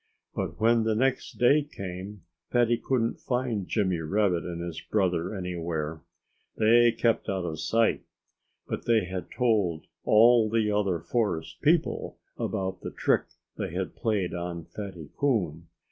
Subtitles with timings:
[0.33, 6.01] But when the next day came, Fatty couldn't find Jimmy Rabbit and his brother anywhere.
[6.57, 8.01] They kept out of sight.
[8.65, 13.25] But they had told all the other forest people about the trick
[13.59, 15.67] they had played on Fatty Coon.